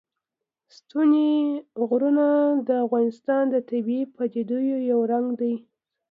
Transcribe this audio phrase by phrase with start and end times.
[0.75, 1.29] ستوني
[1.89, 2.27] غرونه
[2.67, 4.57] د افغانستان د طبیعي پدیدو
[4.91, 5.53] یو رنګ دی.